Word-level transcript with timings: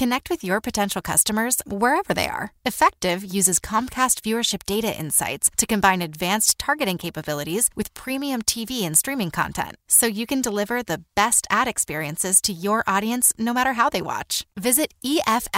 Connect 0.00 0.30
with 0.30 0.42
your 0.42 0.62
potential 0.62 1.02
customers 1.02 1.60
wherever 1.66 2.14
they 2.14 2.26
are. 2.26 2.54
Effectv 2.66 3.34
uses 3.34 3.60
Comcast 3.60 4.22
viewership 4.22 4.64
data 4.64 4.98
insights 4.98 5.50
to 5.58 5.66
combine 5.66 6.00
advanced 6.00 6.58
targeting 6.58 6.96
capabilities 6.96 7.68
with 7.76 7.92
premium 7.92 8.40
TV 8.40 8.80
and 8.80 8.96
streaming 8.96 9.30
content 9.30 9.76
so 9.88 10.06
you 10.06 10.24
can 10.24 10.40
deliver 10.40 10.82
the 10.82 11.02
best 11.14 11.46
ad 11.50 11.68
experiences 11.68 12.40
to 12.40 12.54
your 12.54 12.82
audience 12.86 13.34
no 13.36 13.52
matter 13.52 13.74
how 13.74 13.90
they 13.90 14.00
watch. 14.00 14.46
Visit 14.58 14.94
EFFECTV.com. 15.04 15.56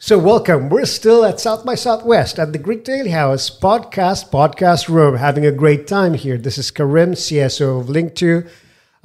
So, 0.00 0.18
welcome. 0.18 0.70
We're 0.70 0.86
still 0.86 1.24
at 1.24 1.38
South 1.38 1.64
by 1.64 1.76
Southwest 1.76 2.40
at 2.40 2.52
the 2.52 2.58
Grit 2.58 2.84
Daily 2.84 3.10
House 3.10 3.48
podcast, 3.48 4.30
podcast 4.30 4.88
room, 4.88 5.18
having 5.18 5.46
a 5.46 5.52
great 5.52 5.86
time 5.86 6.14
here. 6.14 6.36
This 6.36 6.58
is 6.58 6.72
Karim, 6.72 7.12
CSO 7.12 7.80
of 7.80 7.86
Link2. 7.86 8.50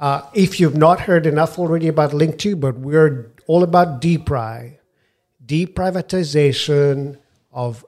Uh, 0.00 0.22
if 0.32 0.58
you've 0.58 0.76
not 0.76 1.00
heard 1.00 1.26
enough 1.26 1.58
already 1.58 1.86
about 1.86 2.12
Link2, 2.12 2.58
but 2.58 2.78
we're 2.78 3.30
all 3.46 3.62
about 3.62 4.00
depri, 4.00 4.78
deprivatization 5.44 7.18
of 7.52 7.84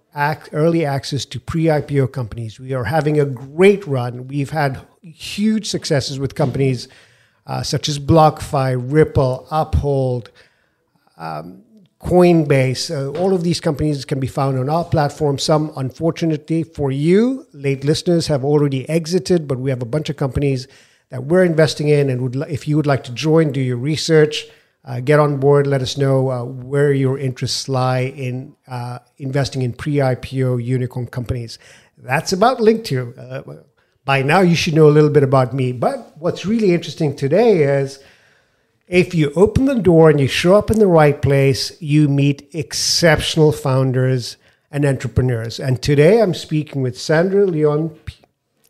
early 0.52 0.84
access 0.84 1.24
to 1.24 1.40
pre-IPO 1.40 2.12
companies. 2.12 2.60
We 2.60 2.74
are 2.74 2.84
having 2.84 3.18
a 3.18 3.24
great 3.24 3.86
run. 3.86 4.28
We've 4.28 4.50
had 4.50 4.80
huge 5.00 5.66
successes 5.68 6.18
with 6.18 6.34
companies 6.34 6.86
uh, 7.46 7.62
such 7.62 7.88
as 7.88 7.98
BlockFi, 7.98 8.76
Ripple, 8.92 9.46
Uphold, 9.50 10.30
Coinbase, 12.02 12.90
uh, 12.90 13.18
all 13.18 13.32
of 13.32 13.44
these 13.44 13.60
companies 13.60 14.04
can 14.04 14.18
be 14.18 14.26
found 14.26 14.58
on 14.58 14.68
our 14.68 14.84
platform. 14.84 15.38
Some, 15.38 15.72
unfortunately 15.76 16.64
for 16.64 16.90
you, 16.90 17.46
late 17.52 17.84
listeners 17.84 18.26
have 18.26 18.44
already 18.44 18.88
exited, 18.88 19.46
but 19.46 19.58
we 19.58 19.70
have 19.70 19.82
a 19.82 19.86
bunch 19.86 20.10
of 20.10 20.16
companies 20.16 20.66
that 21.12 21.24
we're 21.24 21.44
investing 21.44 21.88
in. 21.88 22.08
And 22.08 22.22
would, 22.22 22.36
if 22.48 22.66
you 22.66 22.76
would 22.76 22.86
like 22.86 23.04
to 23.04 23.12
join, 23.12 23.52
do 23.52 23.60
your 23.60 23.76
research, 23.76 24.46
uh, 24.84 25.00
get 25.00 25.20
on 25.20 25.36
board, 25.36 25.66
let 25.66 25.82
us 25.82 25.98
know 25.98 26.30
uh, 26.30 26.42
where 26.42 26.90
your 26.92 27.18
interests 27.18 27.68
lie 27.68 28.00
in 28.00 28.56
uh, 28.66 28.98
investing 29.18 29.60
in 29.60 29.74
pre 29.74 29.96
IPO 29.96 30.64
unicorn 30.64 31.06
companies. 31.06 31.58
That's 31.98 32.32
about 32.32 32.58
Link2. 32.58 33.18
Uh, 33.18 33.62
by 34.06 34.22
now, 34.22 34.40
you 34.40 34.56
should 34.56 34.74
know 34.74 34.88
a 34.88 34.96
little 34.96 35.10
bit 35.10 35.22
about 35.22 35.52
me. 35.52 35.70
But 35.72 36.16
what's 36.18 36.46
really 36.46 36.72
interesting 36.72 37.14
today 37.14 37.62
is 37.62 38.00
if 38.88 39.14
you 39.14 39.32
open 39.36 39.66
the 39.66 39.78
door 39.78 40.08
and 40.08 40.18
you 40.18 40.28
show 40.28 40.54
up 40.54 40.70
in 40.70 40.78
the 40.78 40.86
right 40.86 41.20
place, 41.20 41.80
you 41.80 42.08
meet 42.08 42.48
exceptional 42.54 43.52
founders 43.52 44.38
and 44.70 44.86
entrepreneurs. 44.86 45.60
And 45.60 45.82
today 45.82 46.22
I'm 46.22 46.34
speaking 46.34 46.80
with 46.80 46.98
Sandra 46.98 47.44
Leon, 47.44 47.96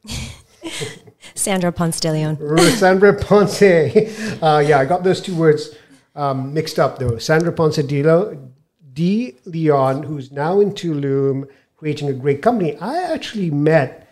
Sandra 1.43 1.73
Ponce 1.73 1.99
de 1.99 2.13
Leon. 2.13 2.59
Sandra 2.77 3.13
Ponce. 3.13 3.63
Uh, 3.63 4.63
yeah, 4.65 4.79
I 4.79 4.85
got 4.85 5.03
those 5.03 5.21
two 5.21 5.35
words 5.35 5.75
um, 6.15 6.55
mixed 6.55 6.79
up 6.79 6.99
though. 6.99 7.19
Sandra 7.19 7.53
Ponce 7.53 7.83
de, 7.83 8.03
Lo- 8.03 8.51
de 8.93 9.37
Leon, 9.45 10.05
who's 10.05 10.31
now 10.31 10.61
in 10.61 10.73
Tulum, 10.73 11.49
creating 11.77 12.09
a 12.09 12.13
great 12.13 12.43
company. 12.43 12.77
I 12.77 13.13
actually 13.13 13.51
met 13.51 14.09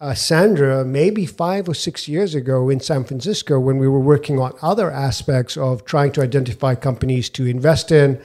uh, 0.00 0.14
Sandra 0.14 0.84
maybe 0.84 1.26
five 1.26 1.68
or 1.68 1.74
six 1.74 2.08
years 2.08 2.34
ago 2.34 2.68
in 2.68 2.80
San 2.80 3.04
Francisco 3.04 3.60
when 3.60 3.78
we 3.78 3.86
were 3.86 4.00
working 4.00 4.40
on 4.40 4.52
other 4.60 4.90
aspects 4.90 5.56
of 5.56 5.84
trying 5.84 6.10
to 6.12 6.22
identify 6.22 6.74
companies 6.74 7.30
to 7.30 7.46
invest 7.46 7.92
in 7.92 8.20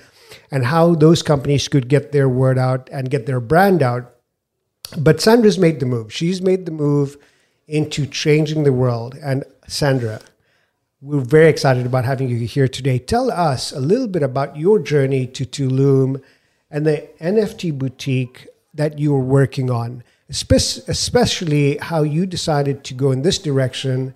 and 0.50 0.66
how 0.66 0.96
those 0.96 1.22
companies 1.22 1.68
could 1.68 1.88
get 1.88 2.12
their 2.12 2.28
word 2.28 2.58
out 2.58 2.90
and 2.92 3.12
get 3.12 3.28
their 3.28 3.40
brand 3.40 3.84
out. 3.84 4.16
But 4.98 5.22
Sandra's 5.22 5.60
made 5.60 5.80
the 5.80 5.86
move. 5.86 6.12
She's 6.12 6.42
made 6.42 6.66
the 6.66 6.72
move 6.72 7.16
into 7.70 8.06
changing 8.06 8.64
the 8.64 8.74
world. 8.74 9.16
And 9.22 9.44
Sandra, 9.68 10.20
we're 11.02 11.22
very 11.22 11.48
excited 11.48 11.86
about 11.86 12.04
having 12.04 12.28
you 12.28 12.38
here 12.40 12.68
today. 12.68 13.00
Tell 13.00 13.32
us 13.32 13.72
a 13.72 13.80
little 13.80 14.08
bit 14.08 14.24
about 14.24 14.58
your 14.58 14.80
journey 14.80 15.28
to 15.28 15.46
Tulum 15.46 16.22
and 16.70 16.86
the 16.86 17.08
NFT 17.22 17.78
boutique 17.78 18.48
that 18.74 19.00
you 19.00 19.14
were 19.14 19.20
working 19.20 19.72
on, 19.72 20.04
especially 20.30 21.78
how 21.78 22.04
you 22.04 22.26
decided 22.26 22.84
to 22.84 22.94
go 22.94 23.12
in 23.12 23.22
this 23.22 23.40
direction, 23.40 24.14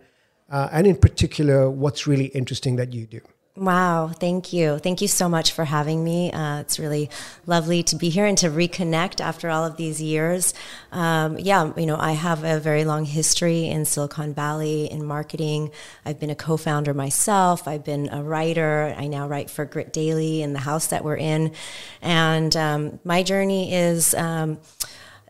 uh, 0.50 0.70
and 0.72 0.86
in 0.86 0.96
particular, 0.96 1.70
what's 1.70 2.06
really 2.06 2.26
interesting 2.26 2.76
that 2.76 2.94
you 2.94 3.06
do. 3.06 3.22
Wow, 3.56 4.08
thank 4.08 4.52
you. 4.52 4.80
Thank 4.80 5.00
you 5.00 5.08
so 5.08 5.30
much 5.30 5.52
for 5.52 5.64
having 5.64 6.04
me. 6.04 6.32
Uh, 6.32 6.62
it's 6.62 6.80
really 6.80 7.12
lovely 7.46 7.84
to 7.84 7.96
be 7.96 8.10
here 8.10 8.26
and 8.26 8.36
to 8.40 8.50
reconnect 8.50 9.22
after 9.22 9.48
all 9.48 9.64
of 9.64 9.78
these 9.78 10.02
years. 10.02 10.56
Um, 10.92 11.38
yeah, 11.38 11.72
you 11.78 11.86
know, 11.86 11.96
I 11.96 12.14
have 12.14 12.44
a 12.44 12.60
very 12.60 12.84
long 12.84 13.06
history 13.06 13.68
in 13.68 13.86
Silicon 13.86 14.34
Valley 14.34 14.90
in 14.92 15.06
marketing. 15.06 15.70
I've 16.04 16.20
been 16.20 16.32
a 16.32 16.36
co 16.36 16.58
founder 16.58 16.96
myself, 16.96 17.68
I've 17.68 17.86
been 17.86 18.10
a 18.12 18.24
writer. 18.24 18.96
I 18.98 19.06
now 19.06 19.28
write 19.28 19.52
for 19.52 19.66
Grit 19.66 19.94
Daily 19.94 20.42
in 20.42 20.54
the 20.54 20.60
house 20.60 20.88
that 20.88 21.04
we're 21.04 21.18
in. 21.18 21.54
And 22.02 22.56
um, 22.58 23.00
my 23.04 23.22
journey 23.22 23.72
is. 23.72 24.16
Um, 24.16 24.60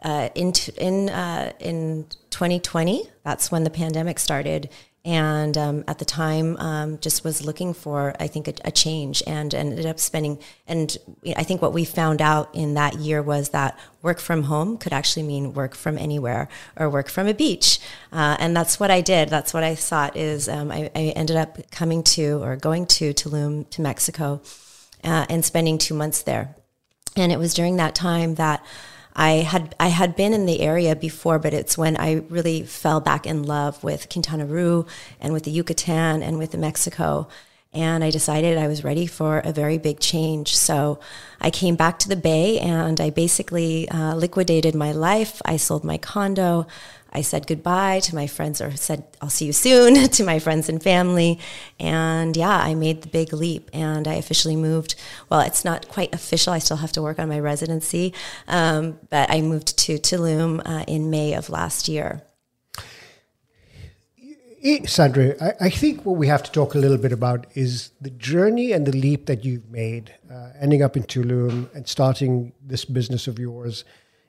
uh, 0.02 0.28
in 0.36 0.52
t- 0.52 0.74
in 0.78 1.10
uh, 1.10 1.54
in 1.62 2.06
2020. 2.30 3.10
That's 3.24 3.50
when 3.50 3.64
the 3.64 3.70
pandemic 3.70 4.20
started, 4.20 4.70
and 5.06 5.58
um, 5.58 5.84
at 5.88 6.00
the 6.00 6.06
time, 6.06 6.56
um, 6.58 6.98
just 7.00 7.26
was 7.26 7.44
looking 7.44 7.74
for 7.74 8.16
I 8.20 8.28
think 8.28 8.48
a, 8.48 8.54
a 8.66 8.72
change, 8.72 9.22
and, 9.28 9.54
ended 9.54 9.86
up 9.86 10.00
spending. 10.00 10.40
And 10.66 10.98
I 11.36 11.44
think 11.44 11.62
what 11.62 11.74
we 11.74 11.84
found 11.84 12.22
out 12.22 12.54
in 12.54 12.76
that 12.76 12.96
year 12.96 13.22
was 13.22 13.50
that 13.50 13.78
work 14.02 14.20
from 14.20 14.44
home 14.44 14.78
could 14.78 14.94
actually 14.94 15.24
mean 15.24 15.54
work 15.54 15.76
from 15.76 15.98
anywhere 15.98 16.48
or 16.78 16.90
work 16.90 17.10
from 17.10 17.28
a 17.28 17.34
beach, 17.34 17.80
uh, 18.14 18.38
and 18.40 18.56
that's 18.56 18.80
what 18.80 18.92
I 18.92 19.02
did. 19.02 19.30
That's 19.30 19.54
what 19.54 19.64
I 19.64 19.76
thought 19.76 20.16
is 20.16 20.48
um, 20.48 20.72
I, 20.72 20.90
I 20.96 21.14
ended 21.16 21.36
up 21.36 21.70
coming 21.72 22.04
to 22.04 22.42
or 22.42 22.56
going 22.56 22.86
to 22.88 23.14
Tulum 23.14 23.70
to 23.72 23.82
Mexico, 23.82 24.42
uh, 25.04 25.26
and 25.30 25.44
spending 25.44 25.78
two 25.78 25.96
months 25.96 26.22
there. 26.22 26.56
And 27.16 27.32
it 27.32 27.38
was 27.38 27.54
during 27.54 27.76
that 27.78 27.94
time 27.94 28.36
that 28.36 28.64
I 29.16 29.32
had 29.32 29.76
I 29.80 29.88
had 29.88 30.16
been 30.16 30.34
in 30.34 30.46
the 30.46 30.62
area 30.62 30.96
before, 30.96 31.40
but 31.40 31.54
it's 31.54 31.78
when 31.78 31.98
I 31.98 32.24
really 32.30 32.64
fell 32.64 33.00
back 33.00 33.28
in 33.28 33.44
love 33.44 33.84
with 33.84 34.10
Quintana 34.10 34.46
Roo 34.46 34.86
and 35.20 35.34
with 35.34 35.44
the 35.44 35.52
Yucatan 35.52 36.24
and 36.24 36.38
with 36.38 36.56
Mexico. 36.58 37.28
And 37.74 38.04
I 38.04 38.12
decided 38.12 38.58
I 38.58 38.68
was 38.68 38.84
ready 38.84 39.08
for 39.08 39.40
a 39.40 39.52
very 39.52 39.80
big 39.80 40.00
change. 40.00 40.56
So 40.56 41.00
I 41.42 41.50
came 41.50 41.76
back 41.76 41.98
to 42.00 42.10
the 42.10 42.16
Bay 42.16 42.60
and 42.60 43.02
I 43.02 43.10
basically 43.10 43.90
uh, 43.90 44.14
liquidated 44.16 44.76
my 44.76 44.92
life. 44.92 45.42
I 45.44 45.58
sold 45.58 45.84
my 45.84 45.98
condo. 45.98 46.68
I 47.14 47.22
said 47.22 47.46
goodbye 47.48 48.00
to 48.02 48.16
my 48.16 48.28
friends, 48.28 48.60
or 48.60 48.76
said, 48.76 49.06
I'll 49.22 49.30
see 49.30 49.46
you 49.46 49.54
soon 49.54 50.10
to 50.10 50.24
my 50.24 50.40
friends 50.40 50.68
and 50.68 50.82
family. 50.82 51.40
And 51.80 52.36
yeah, 52.36 52.58
I 52.58 52.74
made 52.74 53.04
the 53.04 53.08
big 53.08 53.32
leap 53.34 53.70
and 53.72 54.08
I 54.08 54.16
officially 54.16 54.56
moved. 54.56 54.96
Well, 55.30 55.42
it's 55.42 55.64
not 55.64 55.88
quite 55.88 56.14
official. 56.14 56.54
I 56.54 56.60
still 56.60 56.78
have 56.78 56.92
to 56.94 57.02
work 57.02 57.20
on 57.20 57.30
my 57.30 57.40
residency. 57.40 58.14
Um, 58.48 59.00
but 59.10 59.30
I 59.30 59.42
moved 59.42 59.78
to 59.80 60.00
Tulum 60.00 60.62
uh, 60.66 60.84
in 60.88 61.10
May 61.10 61.34
of 61.34 61.50
last 61.50 61.88
year. 61.88 62.24
Sandra, 64.86 65.36
I, 65.42 65.66
I 65.66 65.70
think 65.70 66.06
what 66.06 66.16
we 66.16 66.28
have 66.28 66.42
to 66.44 66.52
talk 66.52 66.74
a 66.74 66.78
little 66.78 66.98
bit 66.98 67.12
about 67.12 67.48
is 67.54 67.92
the 68.00 68.10
journey 68.10 68.72
and 68.72 68.88
the 68.88 68.96
leap 68.96 69.26
that 69.26 69.44
you've 69.44 69.70
made, 69.70 70.16
uh, 70.32 70.52
ending 70.60 70.82
up 70.82 70.96
in 70.96 71.04
Tulum 71.04 71.74
and 71.76 71.86
starting 71.86 72.54
this 72.66 72.86
business 72.86 73.28
of 73.28 73.38
yours 73.38 73.84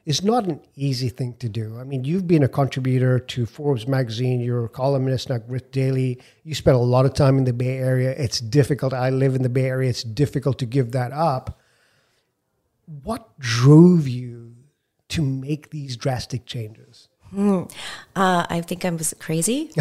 is 0.07 0.23
not 0.23 0.45
an 0.45 0.61
easy 0.77 1.09
thing 1.09 1.35
to 1.39 1.49
do. 1.49 1.79
I 1.79 1.85
mean, 1.85 2.05
you've 2.05 2.27
been 2.27 2.43
a 2.43 2.49
contributor 2.49 3.19
to 3.19 3.47
Forbes 3.47 3.89
magazine, 3.89 4.41
you're 4.41 4.65
a 4.65 4.69
columnist 4.69 5.31
at 5.31 5.49
Grit 5.49 5.73
Daily. 5.73 6.21
You 6.43 6.55
spent 6.55 6.77
a 6.77 6.81
lot 6.81 7.07
of 7.07 7.15
time 7.15 7.39
in 7.39 7.45
the 7.45 7.53
Bay 7.53 7.79
Area. 7.79 8.11
It's 8.11 8.41
difficult. 8.41 8.93
I 8.93 9.11
live 9.11 9.35
in 9.35 9.43
the 9.43 9.49
Bay 9.49 9.65
Area. 9.65 9.89
It's 9.89 10.03
difficult 10.03 10.59
to 10.59 10.67
give 10.67 10.93
that 10.93 11.13
up. 11.13 11.59
What 13.03 13.39
drove 13.39 14.07
you 14.07 14.55
to 15.09 15.23
make 15.23 15.71
these 15.71 15.97
drastic 15.97 16.45
changes? 16.45 17.09
Uh, 17.35 17.67
I 18.15 18.61
think 18.61 18.85
I 18.85 18.91
was 18.91 19.15
crazy. 19.19 19.71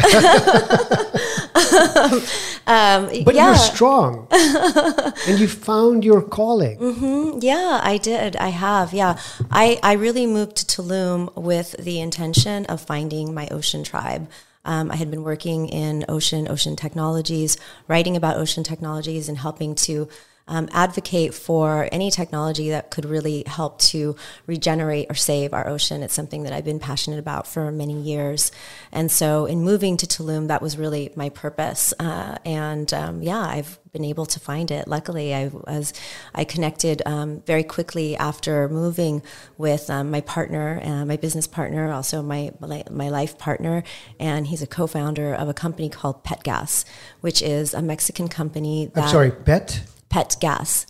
um, 2.66 3.10
But 3.24 3.34
yeah. 3.34 3.46
you're 3.46 3.56
strong, 3.56 4.28
and 4.30 5.38
you 5.38 5.48
found 5.48 6.04
your 6.04 6.22
calling. 6.22 6.78
Mm-hmm. 6.78 7.38
Yeah, 7.40 7.80
I 7.82 7.98
did. 7.98 8.36
I 8.36 8.48
have. 8.48 8.92
Yeah. 8.92 9.18
I, 9.50 9.78
I 9.82 9.92
really 9.94 10.26
moved 10.26 10.56
to 10.56 10.66
Tulum 10.66 11.34
with 11.36 11.76
the 11.78 12.00
intention 12.00 12.66
of 12.66 12.80
finding 12.80 13.34
my 13.34 13.48
ocean 13.48 13.84
tribe. 13.84 14.28
Um, 14.64 14.90
I 14.90 14.96
had 14.96 15.10
been 15.10 15.22
working 15.22 15.68
in 15.68 16.04
ocean, 16.08 16.48
ocean 16.48 16.74
technologies, 16.74 17.58
writing 17.86 18.16
about 18.16 18.36
ocean 18.36 18.64
technologies 18.64 19.28
and 19.28 19.38
helping 19.38 19.74
to 19.86 20.08
um, 20.46 20.68
advocate 20.72 21.32
for 21.34 21.88
any 21.90 22.10
technology 22.10 22.70
that 22.70 22.90
could 22.90 23.04
really 23.04 23.44
help 23.46 23.78
to 23.78 24.14
regenerate 24.46 25.06
or 25.10 25.14
save 25.14 25.54
our 25.54 25.66
ocean. 25.68 26.02
It's 26.02 26.14
something 26.14 26.42
that 26.42 26.52
I've 26.52 26.64
been 26.64 26.80
passionate 26.80 27.18
about 27.18 27.46
for 27.46 27.70
many 27.72 28.00
years. 28.00 28.52
And 28.92 29.10
so 29.10 29.46
in 29.46 29.62
moving 29.62 29.96
to 29.98 30.06
Tulum, 30.06 30.48
that 30.48 30.60
was 30.60 30.76
really 30.76 31.12
my 31.16 31.30
purpose. 31.30 31.94
Uh, 31.98 32.36
and 32.44 32.92
um, 32.92 33.22
yeah, 33.22 33.40
I've 33.40 33.78
been 33.94 34.04
able 34.04 34.26
to 34.26 34.40
find 34.40 34.70
it. 34.70 34.86
Luckily, 34.86 35.34
I 35.34 35.48
was 35.48 35.94
I 36.34 36.44
connected 36.44 37.00
um, 37.06 37.42
very 37.46 37.62
quickly 37.62 38.16
after 38.16 38.68
moving 38.68 39.22
with 39.56 39.88
um, 39.88 40.10
my 40.10 40.20
partner, 40.20 40.80
uh, 40.84 41.04
my 41.06 41.16
business 41.16 41.46
partner, 41.46 41.90
also 41.92 42.20
my 42.20 42.52
my 42.60 43.08
life 43.08 43.38
partner, 43.38 43.84
and 44.18 44.48
he's 44.48 44.62
a 44.62 44.66
co-founder 44.66 45.32
of 45.32 45.48
a 45.48 45.54
company 45.54 45.88
called 45.88 46.24
Pet 46.24 46.42
Gas, 46.42 46.84
which 47.20 47.40
is 47.40 47.72
a 47.72 47.80
Mexican 47.80 48.28
company. 48.28 48.90
That, 48.94 49.04
I'm 49.04 49.10
sorry, 49.10 49.30
Pet. 49.30 49.84
Pet 50.14 50.36
Gas. 50.38 50.86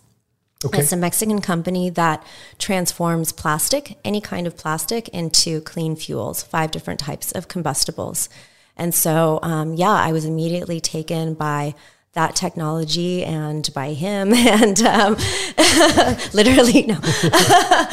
Okay. 0.66 0.80
It's 0.80 0.92
a 0.92 0.98
Mexican 0.98 1.40
company 1.40 1.88
that 1.88 2.22
transforms 2.58 3.32
plastic, 3.32 3.96
any 4.04 4.20
kind 4.20 4.46
of 4.46 4.54
plastic, 4.54 5.08
into 5.08 5.62
clean 5.62 5.96
fuels, 5.96 6.42
five 6.42 6.70
different 6.70 7.00
types 7.00 7.32
of 7.32 7.48
combustibles. 7.48 8.28
And 8.76 8.94
so, 8.94 9.38
um, 9.42 9.72
yeah, 9.72 9.92
I 9.92 10.12
was 10.12 10.26
immediately 10.26 10.78
taken 10.78 11.32
by 11.32 11.74
that 12.14 12.34
technology 12.34 13.24
and 13.24 13.72
by 13.74 13.92
him 13.92 14.32
and 14.34 14.80
um, 14.82 15.16
literally 16.32 16.82
no. 16.82 16.98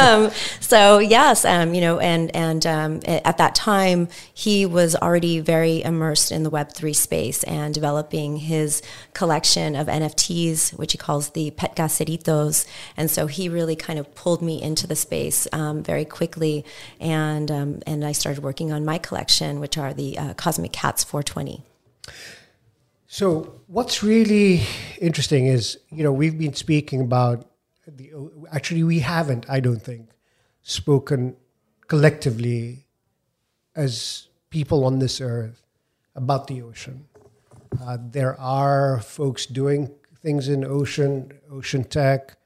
Um, 0.00 0.30
so 0.60 0.98
yes 0.98 1.44
um, 1.44 1.74
you 1.74 1.80
know 1.80 1.98
and 1.98 2.34
and 2.34 2.64
um, 2.66 3.00
at 3.06 3.38
that 3.38 3.54
time 3.54 4.08
he 4.32 4.64
was 4.66 4.94
already 4.94 5.40
very 5.40 5.82
immersed 5.82 6.30
in 6.30 6.42
the 6.42 6.50
web3 6.50 6.94
space 6.94 7.42
and 7.44 7.74
developing 7.74 8.36
his 8.36 8.82
collection 9.14 9.74
of 9.74 9.88
nfts 9.88 10.72
which 10.78 10.92
he 10.92 10.98
calls 10.98 11.30
the 11.30 11.50
pet 11.52 11.74
gaseritos. 11.76 12.66
And 12.96 13.10
so 13.10 13.26
he 13.26 13.48
really 13.48 13.76
kind 13.76 13.98
of 13.98 14.14
pulled 14.14 14.42
me 14.42 14.60
into 14.60 14.86
the 14.86 14.96
space 14.96 15.46
um, 15.52 15.82
very 15.82 16.04
quickly. 16.04 16.64
And 16.98 17.50
um, 17.50 17.82
and 17.86 18.04
i 18.04 18.12
started 18.12 18.42
working 18.42 18.72
on 18.72 18.84
my 18.84 18.98
collection 18.98 19.60
which 19.60 19.78
are 19.78 19.92
the 19.94 20.18
uh, 20.18 20.34
cosmic 20.34 20.72
cats 20.72 21.04
420 21.04 21.62
so, 23.20 23.60
what's 23.66 24.02
really 24.02 24.62
interesting 24.98 25.44
is, 25.44 25.76
you 25.90 26.02
know, 26.02 26.10
we've 26.10 26.38
been 26.38 26.54
speaking 26.54 27.02
about 27.02 27.44
the. 27.86 28.10
Actually, 28.50 28.82
we 28.82 29.00
haven't, 29.00 29.44
I 29.46 29.60
don't 29.60 29.82
think, 29.82 30.08
spoken 30.62 31.36
collectively 31.86 32.86
as 33.76 34.28
people 34.48 34.86
on 34.86 35.00
this 35.00 35.20
earth 35.20 35.60
about 36.16 36.46
the 36.46 36.62
ocean. 36.62 37.08
Uh, 37.78 37.98
there 38.00 38.40
are 38.40 39.02
folks 39.02 39.44
doing 39.44 39.90
things 40.22 40.48
in 40.48 40.64
ocean, 40.64 41.30
ocean 41.52 41.84
tech. 41.84 42.38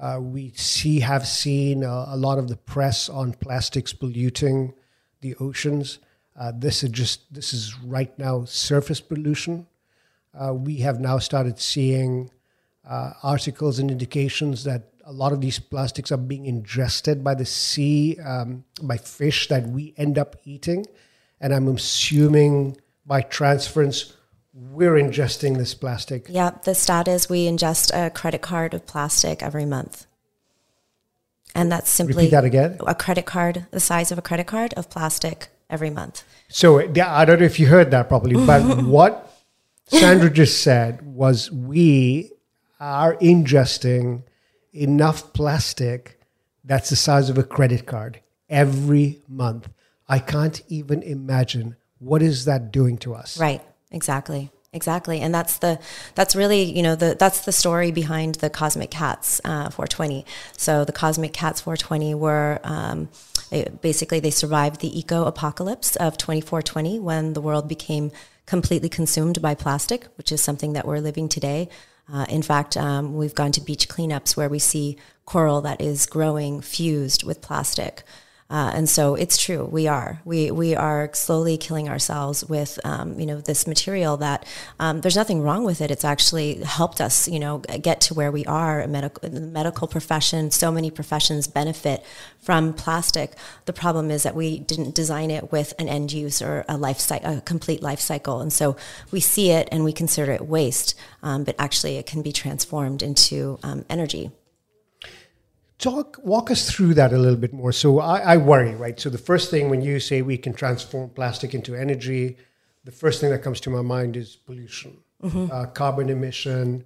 Uh, 0.00 0.20
we 0.22 0.52
see, 0.56 1.00
have 1.00 1.26
seen 1.26 1.82
a, 1.82 2.06
a, 2.08 2.16
lot 2.16 2.38
of 2.38 2.48
the 2.48 2.56
press 2.56 3.10
on 3.10 3.34
plastics 3.34 3.92
polluting 3.92 4.72
the 5.20 5.34
oceans. 5.34 5.98
Uh, 6.34 6.50
this 6.54 6.82
is 6.82 6.88
just 6.88 7.30
this 7.30 7.52
is 7.52 7.78
right 7.80 8.18
now 8.18 8.46
surface 8.46 9.02
pollution 9.02 9.66
uh, 10.34 10.54
we 10.54 10.76
have 10.78 11.00
now 11.00 11.18
started 11.18 11.58
seeing 11.58 12.30
uh, 12.88 13.12
articles 13.22 13.78
and 13.78 13.90
indications 13.90 14.64
that 14.64 14.90
a 15.04 15.12
lot 15.12 15.32
of 15.32 15.40
these 15.40 15.58
plastics 15.58 16.12
are 16.12 16.18
being 16.18 16.46
ingested 16.46 17.24
by 17.24 17.34
the 17.34 17.46
sea, 17.46 18.18
um, 18.20 18.64
by 18.82 18.96
fish 18.96 19.48
that 19.48 19.66
we 19.66 19.94
end 19.96 20.18
up 20.18 20.36
eating. 20.44 20.84
And 21.40 21.54
I'm 21.54 21.68
assuming 21.68 22.76
by 23.06 23.22
transference, 23.22 24.14
we're 24.52 24.94
ingesting 24.94 25.56
this 25.56 25.72
plastic. 25.72 26.26
Yeah, 26.28 26.50
the 26.64 26.74
stat 26.74 27.08
is 27.08 27.28
we 27.28 27.46
ingest 27.46 27.90
a 27.94 28.10
credit 28.10 28.42
card 28.42 28.74
of 28.74 28.86
plastic 28.86 29.42
every 29.42 29.64
month. 29.64 30.06
And 31.54 31.72
that's 31.72 31.90
simply 31.90 32.24
Repeat 32.24 32.30
that 32.32 32.44
again. 32.44 32.78
A 32.86 32.94
credit 32.94 33.24
card, 33.24 33.66
the 33.70 33.80
size 33.80 34.12
of 34.12 34.18
a 34.18 34.22
credit 34.22 34.46
card 34.46 34.74
of 34.74 34.90
plastic 34.90 35.48
every 35.70 35.90
month. 35.90 36.22
So 36.48 36.80
I 36.80 37.24
don't 37.24 37.40
know 37.40 37.46
if 37.46 37.58
you 37.58 37.66
heard 37.66 37.90
that 37.92 38.08
properly, 38.08 38.34
but 38.46 38.82
what 38.84 39.27
Sandra 39.88 40.30
just 40.30 40.62
said 40.62 41.02
was 41.02 41.50
we 41.50 42.32
are 42.80 43.16
ingesting 43.16 44.22
enough 44.72 45.32
plastic 45.32 46.20
that's 46.64 46.90
the 46.90 46.96
size 46.96 47.30
of 47.30 47.38
a 47.38 47.42
credit 47.42 47.86
card 47.86 48.20
every 48.48 49.22
month. 49.26 49.68
I 50.08 50.18
can't 50.18 50.62
even 50.68 51.02
imagine 51.02 51.76
what 51.98 52.22
is 52.22 52.44
that 52.44 52.70
doing 52.70 52.98
to 52.98 53.14
us. 53.14 53.38
Right. 53.38 53.62
Exactly. 53.90 54.50
Exactly, 54.70 55.20
and 55.20 55.34
that's 55.34 55.56
the 55.58 55.80
that's 56.14 56.36
really 56.36 56.62
you 56.62 56.82
know 56.82 56.94
the 56.94 57.16
that's 57.18 57.46
the 57.46 57.52
story 57.52 57.90
behind 57.90 58.34
the 58.36 58.50
Cosmic 58.50 58.90
Cats 58.90 59.40
uh, 59.42 59.70
420. 59.70 60.26
So 60.58 60.84
the 60.84 60.92
Cosmic 60.92 61.32
Cats 61.32 61.62
420 61.62 62.14
were 62.14 62.60
um, 62.64 63.08
basically 63.80 64.20
they 64.20 64.30
survived 64.30 64.82
the 64.82 64.98
eco 64.98 65.24
apocalypse 65.24 65.96
of 65.96 66.18
2420 66.18 67.00
when 67.00 67.32
the 67.32 67.40
world 67.40 67.66
became 67.66 68.12
completely 68.48 68.88
consumed 68.88 69.42
by 69.42 69.54
plastic, 69.54 70.06
which 70.16 70.32
is 70.32 70.40
something 70.40 70.72
that 70.72 70.86
we're 70.86 71.00
living 71.00 71.28
today. 71.28 71.68
Uh, 72.10 72.24
in 72.30 72.40
fact, 72.40 72.78
um, 72.78 73.14
we've 73.14 73.34
gone 73.34 73.52
to 73.52 73.60
beach 73.60 73.90
cleanups 73.90 74.38
where 74.38 74.48
we 74.48 74.58
see 74.58 74.96
coral 75.26 75.60
that 75.60 75.82
is 75.82 76.06
growing 76.06 76.62
fused 76.62 77.22
with 77.24 77.42
plastic. 77.42 78.02
Uh, 78.50 78.70
and 78.74 78.88
so 78.88 79.14
it's 79.14 79.36
true. 79.36 79.64
We 79.66 79.88
are. 79.88 80.22
We 80.24 80.50
we 80.50 80.74
are 80.74 81.10
slowly 81.12 81.58
killing 81.58 81.86
ourselves 81.86 82.42
with 82.42 82.78
um, 82.82 83.20
you 83.20 83.26
know 83.26 83.42
this 83.42 83.66
material 83.66 84.16
that 84.18 84.46
um, 84.80 85.02
there's 85.02 85.16
nothing 85.16 85.42
wrong 85.42 85.64
with 85.64 85.82
it. 85.82 85.90
It's 85.90 86.04
actually 86.04 86.62
helped 86.62 86.98
us 86.98 87.28
you 87.28 87.38
know 87.38 87.58
get 87.58 88.00
to 88.02 88.14
where 88.14 88.32
we 88.32 88.46
are. 88.46 88.86
Medical 88.86 89.28
the 89.28 89.40
medical 89.40 89.86
profession, 89.86 90.50
so 90.50 90.72
many 90.72 90.90
professions 90.90 91.46
benefit 91.46 92.02
from 92.40 92.72
plastic. 92.72 93.34
The 93.66 93.74
problem 93.74 94.10
is 94.10 94.22
that 94.22 94.34
we 94.34 94.58
didn't 94.58 94.94
design 94.94 95.30
it 95.30 95.52
with 95.52 95.74
an 95.78 95.86
end 95.86 96.12
use 96.12 96.40
or 96.40 96.64
a 96.70 96.78
life 96.78 97.00
cycle, 97.00 97.38
a 97.38 97.40
complete 97.42 97.82
life 97.82 98.00
cycle, 98.00 98.40
and 98.40 98.50
so 98.50 98.76
we 99.10 99.20
see 99.20 99.50
it 99.50 99.68
and 99.70 99.84
we 99.84 99.92
consider 99.92 100.32
it 100.32 100.46
waste. 100.46 100.94
Um, 101.22 101.44
but 101.44 101.54
actually, 101.58 101.96
it 101.98 102.06
can 102.06 102.22
be 102.22 102.32
transformed 102.32 103.02
into 103.02 103.58
um, 103.62 103.84
energy 103.90 104.30
talk 105.78 106.18
walk 106.22 106.50
us 106.50 106.70
through 106.70 106.94
that 106.94 107.12
a 107.12 107.18
little 107.18 107.38
bit 107.38 107.52
more. 107.52 107.72
So 107.72 108.00
I, 108.00 108.18
I, 108.20 108.36
worry 108.36 108.74
right? 108.74 108.98
So 108.98 109.10
the 109.10 109.18
first 109.18 109.50
thing 109.50 109.70
when 109.70 109.80
you 109.80 110.00
say 110.00 110.22
we 110.22 110.36
can 110.36 110.52
transform 110.52 111.10
plastic 111.10 111.54
into 111.54 111.74
energy 111.74 112.36
the 112.88 112.92
first 112.92 113.20
thing 113.20 113.30
that 113.30 113.42
comes 113.42 113.60
to 113.60 113.68
my 113.68 113.82
mind 113.82 114.16
is 114.16 114.36
pollution 114.36 114.96
mm-hmm. 115.22 115.52
uh, 115.52 115.66
carbon 115.66 116.08
emission 116.08 116.82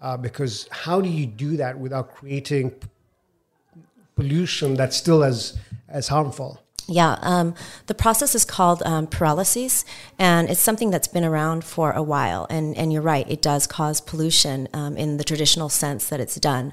uh, 0.00 0.16
because 0.16 0.66
how 0.70 0.98
do 0.98 1.10
you 1.10 1.26
do 1.26 1.58
that 1.58 1.78
without 1.78 2.14
creating 2.14 2.70
p- 2.70 2.88
pollution 4.16 4.74
that's 4.74 4.96
still 4.96 5.22
as 5.22 5.58
as 5.88 6.08
harmful 6.08 6.62
yeah, 6.88 7.16
um, 7.22 7.54
the 7.86 7.94
process 7.94 8.34
is 8.34 8.44
called 8.44 8.82
um, 8.84 9.06
pyrolysis, 9.06 9.84
and 10.18 10.48
it's 10.48 10.60
something 10.60 10.90
that's 10.90 11.08
been 11.08 11.24
around 11.24 11.64
for 11.64 11.92
a 11.92 12.02
while. 12.02 12.46
And, 12.50 12.76
and 12.76 12.92
you're 12.92 13.02
right, 13.02 13.28
it 13.30 13.40
does 13.40 13.66
cause 13.66 14.00
pollution 14.00 14.68
um, 14.72 14.96
in 14.96 15.16
the 15.16 15.24
traditional 15.24 15.68
sense 15.68 16.08
that 16.08 16.20
it's 16.20 16.36
done. 16.36 16.72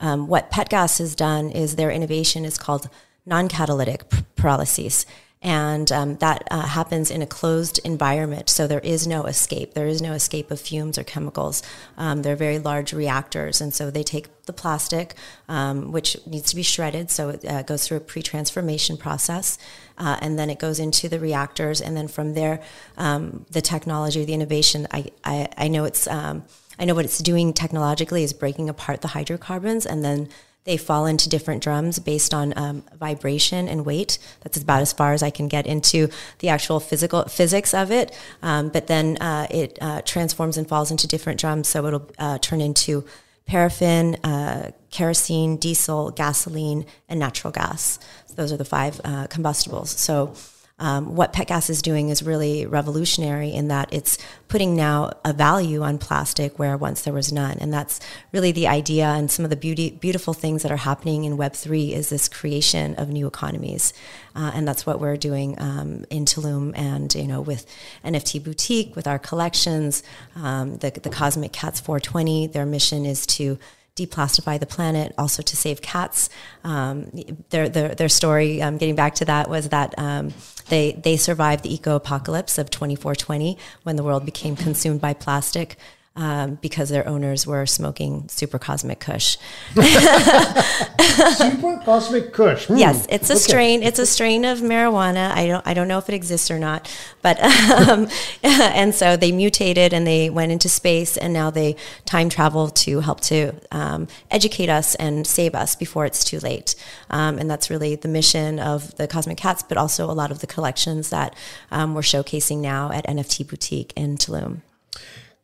Um, 0.00 0.26
what 0.28 0.50
PetGas 0.50 0.98
has 0.98 1.14
done 1.14 1.50
is 1.50 1.76
their 1.76 1.90
innovation 1.90 2.44
is 2.44 2.58
called 2.58 2.88
non 3.26 3.48
catalytic 3.48 4.08
pyrolysis 4.36 5.04
and 5.42 5.90
um, 5.90 6.16
that 6.16 6.46
uh, 6.50 6.60
happens 6.62 7.10
in 7.10 7.22
a 7.22 7.26
closed 7.26 7.78
environment. 7.78 8.50
So 8.50 8.66
there 8.66 8.80
is 8.80 9.06
no 9.06 9.24
escape. 9.24 9.72
There 9.72 9.86
is 9.86 10.02
no 10.02 10.12
escape 10.12 10.50
of 10.50 10.60
fumes 10.60 10.98
or 10.98 11.04
chemicals. 11.04 11.62
Um, 11.96 12.22
they're 12.22 12.36
very 12.36 12.58
large 12.58 12.92
reactors, 12.92 13.60
and 13.60 13.72
so 13.72 13.90
they 13.90 14.02
take 14.02 14.28
the 14.44 14.52
plastic, 14.52 15.14
um, 15.48 15.92
which 15.92 16.16
needs 16.26 16.50
to 16.50 16.56
be 16.56 16.62
shredded, 16.62 17.10
so 17.10 17.30
it 17.30 17.44
uh, 17.44 17.62
goes 17.62 17.86
through 17.86 17.96
a 17.96 18.00
pre-transformation 18.00 18.96
process, 18.96 19.58
uh, 19.96 20.18
and 20.20 20.38
then 20.38 20.50
it 20.50 20.58
goes 20.58 20.78
into 20.78 21.08
the 21.08 21.18
reactors, 21.18 21.80
and 21.80 21.96
then 21.96 22.08
from 22.08 22.34
there, 22.34 22.60
um, 22.98 23.46
the 23.50 23.62
technology, 23.62 24.24
the 24.24 24.34
innovation. 24.34 24.86
I 24.90 25.10
I, 25.24 25.48
I 25.56 25.68
know 25.68 25.84
it's 25.84 26.06
um, 26.06 26.44
I 26.78 26.84
know 26.84 26.94
what 26.94 27.04
it's 27.04 27.18
doing 27.18 27.52
technologically 27.52 28.24
is 28.24 28.32
breaking 28.32 28.68
apart 28.68 29.00
the 29.00 29.08
hydrocarbons, 29.08 29.86
and 29.86 30.04
then 30.04 30.28
they 30.64 30.76
fall 30.76 31.06
into 31.06 31.28
different 31.28 31.62
drums 31.62 31.98
based 31.98 32.34
on 32.34 32.52
um, 32.56 32.82
vibration 32.98 33.68
and 33.68 33.86
weight. 33.86 34.18
That's 34.42 34.58
about 34.58 34.82
as 34.82 34.92
far 34.92 35.12
as 35.12 35.22
I 35.22 35.30
can 35.30 35.48
get 35.48 35.66
into 35.66 36.08
the 36.40 36.48
actual 36.48 36.80
physical 36.80 37.24
physics 37.24 37.74
of 37.74 37.90
it. 37.90 38.16
Um, 38.42 38.68
but 38.68 38.86
then 38.86 39.16
uh, 39.18 39.46
it 39.50 39.78
uh, 39.80 40.02
transforms 40.02 40.56
and 40.56 40.68
falls 40.68 40.90
into 40.90 41.06
different 41.06 41.40
drums, 41.40 41.68
so 41.68 41.86
it'll 41.86 42.10
uh, 42.18 42.38
turn 42.38 42.60
into 42.60 43.04
paraffin, 43.46 44.14
uh, 44.22 44.70
kerosene, 44.90 45.56
diesel, 45.56 46.10
gasoline, 46.10 46.86
and 47.08 47.18
natural 47.18 47.52
gas. 47.52 47.98
So 48.26 48.34
those 48.34 48.52
are 48.52 48.56
the 48.56 48.64
five 48.64 49.00
uh, 49.04 49.26
combustibles. 49.26 49.90
So 49.90 50.34
um, 50.80 51.14
what 51.14 51.34
PetGas 51.34 51.68
is 51.68 51.82
doing 51.82 52.08
is 52.08 52.22
really 52.22 52.64
revolutionary 52.64 53.50
in 53.50 53.68
that 53.68 53.92
it's 53.92 54.16
putting 54.48 54.74
now 54.74 55.12
a 55.24 55.32
value 55.32 55.82
on 55.82 55.98
plastic 55.98 56.58
where 56.58 56.76
once 56.76 57.02
there 57.02 57.12
was 57.12 57.30
none. 57.30 57.58
And 57.60 57.72
that's 57.72 58.00
really 58.32 58.50
the 58.50 58.66
idea. 58.66 59.04
And 59.04 59.30
some 59.30 59.44
of 59.44 59.50
the 59.50 59.56
beauty, 59.56 59.90
beautiful 59.90 60.32
things 60.32 60.62
that 60.62 60.72
are 60.72 60.78
happening 60.78 61.24
in 61.24 61.36
Web3 61.36 61.92
is 61.92 62.08
this 62.08 62.28
creation 62.30 62.94
of 62.94 63.10
new 63.10 63.26
economies. 63.26 63.92
Uh, 64.34 64.52
and 64.54 64.66
that's 64.66 64.86
what 64.86 65.00
we're 65.00 65.18
doing 65.18 65.54
um, 65.60 66.06
in 66.08 66.24
Tulum 66.24 66.72
and, 66.74 67.14
you 67.14 67.28
know, 67.28 67.42
with 67.42 67.66
NFT 68.02 68.42
Boutique, 68.42 68.96
with 68.96 69.06
our 69.06 69.18
collections, 69.18 70.02
um, 70.34 70.78
the, 70.78 70.90
the 70.90 71.10
Cosmic 71.10 71.52
Cats 71.52 71.78
420, 71.78 72.46
their 72.48 72.64
mission 72.64 73.04
is 73.04 73.26
to 73.26 73.58
deplastify 73.96 74.58
the 74.58 74.66
planet, 74.66 75.14
also 75.18 75.42
to 75.42 75.56
save 75.56 75.82
cats. 75.82 76.30
Um, 76.64 77.10
their, 77.50 77.68
their, 77.68 77.94
their 77.94 78.08
story, 78.08 78.62
um, 78.62 78.78
getting 78.78 78.94
back 78.94 79.16
to 79.16 79.24
that, 79.26 79.50
was 79.50 79.68
that 79.70 79.94
um, 79.98 80.32
they, 80.68 80.92
they 80.92 81.16
survived 81.16 81.64
the 81.64 81.74
eco 81.74 81.96
apocalypse 81.96 82.58
of 82.58 82.70
2420 82.70 83.58
when 83.82 83.96
the 83.96 84.02
world 84.02 84.24
became 84.24 84.56
consumed 84.56 85.00
by 85.00 85.12
plastic 85.14 85.76
um, 86.16 86.58
because 86.60 86.88
their 86.88 87.08
owners 87.08 87.46
were 87.46 87.64
smoking 87.66 88.28
super 88.28 88.58
cosmic 88.58 88.98
kush. 88.98 89.36
super 89.74 91.80
cosmic 91.84 92.32
kush. 92.32 92.66
Hmm. 92.66 92.76
Yes, 92.76 93.06
it's 93.08 93.30
a 93.30 93.34
okay. 93.34 93.40
strain. 93.40 93.82
It's 93.82 94.00
a 94.00 94.06
strain 94.06 94.44
of 94.44 94.58
marijuana. 94.58 95.30
I 95.30 95.46
don't. 95.46 95.66
I 95.66 95.72
don't 95.72 95.88
know 95.88 95.98
if 95.98 96.08
it 96.08 96.14
exists 96.14 96.50
or 96.50 96.58
not. 96.58 96.92
But 97.22 97.40
um, 97.42 98.08
and 98.42 98.94
so 98.94 99.16
they 99.16 99.30
mutated 99.30 99.92
and 99.92 100.06
they 100.06 100.30
went 100.30 100.50
into 100.50 100.68
space 100.68 101.16
and 101.16 101.32
now 101.32 101.50
they 101.50 101.76
time 102.06 102.28
travel 102.28 102.70
to 102.70 103.00
help 103.00 103.20
to 103.22 103.52
um, 103.70 104.08
educate 104.30 104.68
us 104.68 104.96
and 104.96 105.26
save 105.26 105.54
us 105.54 105.76
before 105.76 106.06
it's 106.06 106.24
too 106.24 106.40
late. 106.40 106.74
Um, 107.08 107.38
and 107.38 107.48
that's 107.48 107.70
really 107.70 107.94
the 107.94 108.08
mission 108.08 108.58
of 108.58 108.96
the 108.96 109.06
Cosmic 109.06 109.38
Cats, 109.38 109.62
but 109.62 109.78
also 109.78 110.10
a 110.10 110.12
lot 110.12 110.32
of 110.32 110.40
the 110.40 110.46
collections 110.46 111.10
that 111.10 111.36
um, 111.70 111.94
we're 111.94 112.02
showcasing 112.02 112.58
now 112.58 112.90
at 112.90 113.06
NFT 113.06 113.48
Boutique 113.48 113.92
in 113.96 114.16
Tulum. 114.16 114.62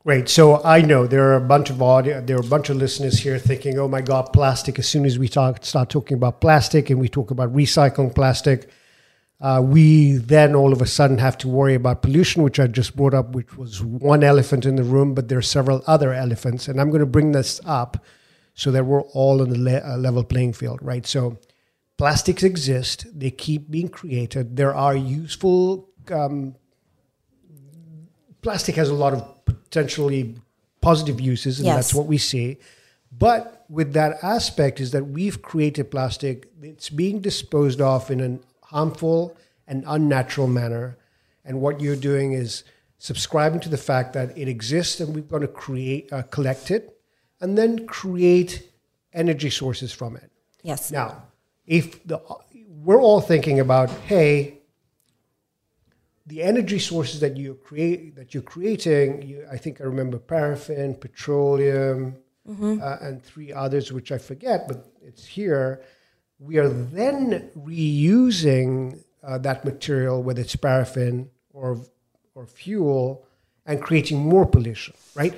Great. 0.07 0.29
So 0.29 0.63
I 0.63 0.83
know 0.83 1.09
there 1.09 1.33
are 1.33 1.35
a 1.35 1.41
bunch 1.41 1.69
of 1.69 1.83
audio, 1.83 2.21
there 2.21 2.37
are 2.37 2.41
a 2.41 2.45
bunch 2.45 2.71
of 2.71 2.77
listeners 2.77 3.19
here 3.19 3.41
thinking, 3.41 3.77
"Oh 3.77 3.89
my 3.89 4.01
God, 4.01 4.33
plastic!" 4.33 4.79
As 4.79 4.87
soon 4.87 5.05
as 5.05 5.19
we 5.19 5.29
talk, 5.29 5.65
start 5.65 5.91
talking 5.91 6.17
about 6.17 6.41
plastic 6.41 6.91
and 6.91 7.01
we 7.01 7.09
talk 7.09 7.33
about 7.33 7.53
recycling 7.53 8.15
plastic, 8.15 8.71
uh, 9.41 9.61
we 9.65 10.13
then 10.13 10.55
all 10.55 10.73
of 10.73 10.81
a 10.81 10.87
sudden 10.87 11.19
have 11.19 11.37
to 11.39 11.49
worry 11.49 11.75
about 11.75 12.03
pollution, 12.03 12.45
which 12.45 12.61
I 12.61 12.69
just 12.69 12.95
brought 12.95 13.15
up, 13.15 13.35
which 13.35 13.57
was 13.59 13.83
one 13.83 14.23
elephant 14.23 14.65
in 14.65 14.77
the 14.77 14.85
room, 14.85 15.13
but 15.13 15.27
there 15.27 15.39
are 15.39 15.43
several 15.57 15.83
other 15.89 16.13
elephants, 16.13 16.69
and 16.69 16.81
I'm 16.81 16.91
going 16.91 17.01
to 17.01 17.07
bring 17.19 17.33
this 17.33 17.61
up 17.67 17.99
so 18.55 18.71
that 18.71 18.87
we're 18.87 19.03
all 19.03 19.43
on 19.43 19.49
the 19.49 19.59
le- 19.59 19.83
uh, 19.85 19.97
level 19.97 20.23
playing 20.23 20.53
field, 20.53 20.79
right? 20.83 21.05
So 21.05 21.37
plastics 21.97 22.45
exist; 22.45 23.07
they 23.13 23.33
keep 23.33 23.73
being 23.73 23.89
created. 23.89 24.57
There 24.57 24.73
are 24.73 24.95
useful. 24.95 25.89
Um, 26.13 26.55
plastic 28.41 28.77
has 28.77 28.89
a 28.89 28.95
lot 28.95 29.13
of 29.13 29.36
potentially 29.67 30.35
positive 30.81 31.21
uses, 31.21 31.59
and 31.59 31.67
yes. 31.67 31.77
that's 31.77 31.95
what 31.95 32.07
we 32.07 32.19
see. 32.19 32.59
But 33.17 33.65
with 33.69 33.93
that 33.95 34.19
aspect 34.23 34.81
is 34.81 34.91
that 34.93 35.05
we've 35.05 35.43
created 35.43 35.91
plastic, 35.91 36.51
it's 36.63 36.91
being 36.91 37.21
disposed 37.21 37.81
of 37.81 38.11
in 38.11 38.21
a 38.21 38.67
harmful 38.67 39.37
and 39.67 39.85
unnatural 39.87 40.47
manner. 40.47 40.97
And 41.45 41.61
what 41.61 41.81
you're 41.81 41.97
doing 41.97 42.33
is 42.33 42.65
subscribing 42.99 43.61
to 43.61 43.69
the 43.69 43.79
fact 43.79 44.13
that 44.15 44.37
it 44.37 44.49
exists 44.49 45.01
and 45.01 45.15
we're 45.15 45.23
going 45.23 45.43
to 45.43 45.49
create, 45.49 46.13
uh, 46.13 46.23
collect 46.23 46.71
it, 46.71 46.99
and 47.41 47.57
then 47.57 47.87
create 47.87 48.71
energy 49.13 49.51
sources 49.51 49.93
from 49.93 50.17
it. 50.17 50.31
Yes. 50.63 50.91
Now, 50.91 51.25
if 51.67 52.05
the, 52.07 52.21
we're 52.69 53.01
all 53.01 53.21
thinking 53.21 53.61
about, 53.61 53.91
hey, 53.91 54.56
the 56.27 56.43
energy 56.43 56.79
sources 56.79 57.21
that 57.21 57.37
you 57.37 57.55
create 57.55 58.17
that 58.17 58.35
you're 58.35 58.43
creating, 58.43 59.23
you, 59.23 59.47
I 59.51 59.57
think 59.57 59.81
I 59.81 59.85
remember 59.85 60.19
paraffin, 60.19 60.95
petroleum, 60.97 62.17
mm-hmm. 62.49 62.81
uh, 62.83 62.97
and 63.01 63.23
three 63.23 63.53
others 63.53 63.93
which 63.93 64.11
I 64.11 64.19
forget, 64.19 64.67
but 64.67 64.87
it's 65.03 65.25
here. 65.25 65.83
We 66.39 66.59
are 66.59 66.69
then 66.69 67.51
reusing 67.57 69.03
uh, 69.23 69.39
that 69.39 69.65
material, 69.65 70.23
whether 70.23 70.41
it's 70.41 70.57
paraffin 70.57 71.31
or 71.53 71.81
or 72.35 72.47
fuel, 72.47 73.25
and 73.65 73.81
creating 73.81 74.19
more 74.19 74.45
pollution, 74.45 74.95
right? 75.15 75.35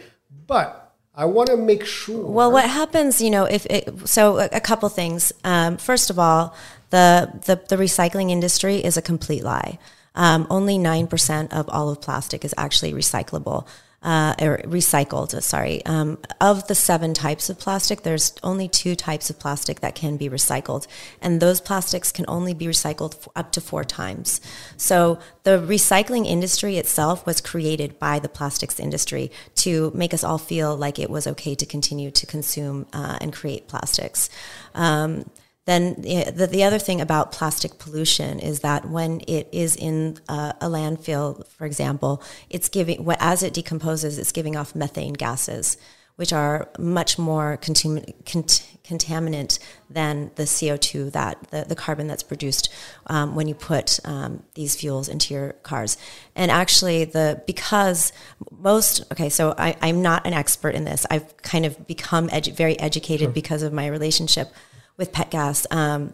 But 0.46 0.92
I 1.14 1.26
want 1.26 1.48
to 1.50 1.56
make 1.56 1.84
sure. 1.84 2.26
Well, 2.26 2.50
what 2.50 2.64
happens, 2.64 3.20
you 3.20 3.30
know, 3.30 3.44
if 3.44 3.66
it, 3.66 4.08
so, 4.08 4.38
a, 4.38 4.48
a 4.52 4.60
couple 4.60 4.88
things. 4.88 5.32
Um, 5.44 5.76
first 5.76 6.10
of 6.10 6.18
all, 6.18 6.56
the, 6.90 7.30
the 7.44 7.60
the 7.68 7.76
recycling 7.76 8.30
industry 8.30 8.76
is 8.76 8.96
a 8.96 9.02
complete 9.02 9.44
lie 9.44 9.78
um, 10.18 10.46
only 10.50 10.76
9% 10.76 11.52
of 11.52 11.68
all 11.70 11.88
of 11.88 12.02
plastic 12.02 12.44
is 12.44 12.54
actually 12.58 12.92
recyclable. 12.92 13.66
Uh, 14.00 14.32
or 14.40 14.58
recycled, 14.58 15.42
sorry. 15.42 15.84
Um, 15.84 16.18
of 16.40 16.68
the 16.68 16.74
seven 16.76 17.14
types 17.14 17.50
of 17.50 17.58
plastic, 17.58 18.02
there's 18.02 18.32
only 18.44 18.68
two 18.68 18.94
types 18.94 19.28
of 19.28 19.40
plastic 19.40 19.80
that 19.80 19.96
can 19.96 20.16
be 20.16 20.28
recycled. 20.28 20.86
And 21.20 21.40
those 21.40 21.60
plastics 21.60 22.12
can 22.12 22.24
only 22.28 22.54
be 22.54 22.66
recycled 22.66 23.26
up 23.34 23.50
to 23.52 23.60
four 23.60 23.82
times. 23.82 24.40
So 24.76 25.18
the 25.42 25.58
recycling 25.58 26.26
industry 26.26 26.76
itself 26.76 27.26
was 27.26 27.40
created 27.40 27.98
by 27.98 28.20
the 28.20 28.28
plastics 28.28 28.78
industry 28.78 29.32
to 29.56 29.90
make 29.94 30.14
us 30.14 30.22
all 30.22 30.38
feel 30.38 30.76
like 30.76 31.00
it 31.00 31.10
was 31.10 31.26
okay 31.26 31.56
to 31.56 31.66
continue 31.66 32.12
to 32.12 32.26
consume 32.26 32.86
uh, 32.92 33.18
and 33.20 33.32
create 33.32 33.66
plastics. 33.66 34.30
Um, 34.74 35.24
then 35.68 35.96
the, 35.96 36.48
the 36.50 36.64
other 36.64 36.78
thing 36.78 36.98
about 36.98 37.30
plastic 37.30 37.78
pollution 37.78 38.40
is 38.40 38.60
that 38.60 38.88
when 38.88 39.20
it 39.28 39.48
is 39.52 39.76
in 39.76 40.16
a, 40.26 40.54
a 40.62 40.66
landfill, 40.66 41.46
for 41.46 41.66
example, 41.66 42.22
it's 42.48 42.70
giving, 42.70 43.06
as 43.20 43.42
it 43.42 43.52
decomposes, 43.52 44.18
it's 44.18 44.32
giving 44.32 44.56
off 44.56 44.74
methane 44.74 45.12
gases, 45.12 45.76
which 46.16 46.32
are 46.32 46.70
much 46.78 47.18
more 47.18 47.58
cont- 47.58 48.66
contaminant 48.82 49.58
than 49.90 50.30
the 50.36 50.44
CO2 50.44 51.12
that 51.12 51.50
the, 51.50 51.66
the 51.68 51.76
carbon 51.76 52.06
that's 52.06 52.22
produced 52.22 52.72
um, 53.08 53.34
when 53.34 53.46
you 53.46 53.54
put 53.54 54.00
um, 54.06 54.42
these 54.54 54.74
fuels 54.74 55.06
into 55.06 55.34
your 55.34 55.52
cars. 55.64 55.98
And 56.34 56.50
actually, 56.50 57.04
the 57.04 57.42
because 57.46 58.10
most 58.50 59.02
okay, 59.12 59.28
so 59.28 59.54
I, 59.58 59.76
am 59.82 60.00
not 60.00 60.26
an 60.26 60.32
expert 60.32 60.74
in 60.74 60.84
this. 60.84 61.04
I've 61.10 61.36
kind 61.42 61.66
of 61.66 61.86
become 61.86 62.30
edu- 62.30 62.56
very 62.56 62.78
educated 62.80 63.26
sure. 63.26 63.32
because 63.32 63.62
of 63.62 63.74
my 63.74 63.86
relationship 63.86 64.50
with 64.98 65.12
PetGas 65.12 65.66
um, 65.70 66.12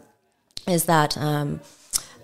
is 0.67 0.85
that 0.85 1.17
um, 1.17 1.59